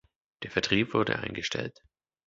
Der 0.41 0.49
Vertrieb 0.49 0.95
wurde 0.95 1.19
eingestellt. 1.19 1.79